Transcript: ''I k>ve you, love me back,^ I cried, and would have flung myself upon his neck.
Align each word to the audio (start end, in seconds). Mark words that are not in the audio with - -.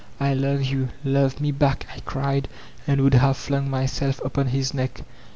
''I 0.19 0.33
k>ve 0.33 0.63
you, 0.65 0.89
love 1.03 1.39
me 1.39 1.51
back,^ 1.51 1.83
I 1.95 1.99
cried, 1.99 2.47
and 2.87 3.01
would 3.01 3.13
have 3.13 3.37
flung 3.37 3.69
myself 3.69 4.19
upon 4.25 4.47
his 4.47 4.73
neck. 4.73 5.01